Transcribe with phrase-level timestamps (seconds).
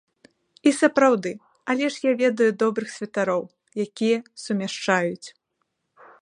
[0.69, 1.31] І сапраўды,
[1.73, 3.43] але ж я ведаю добрых святароў,
[3.85, 5.27] якія сумяшчаюць.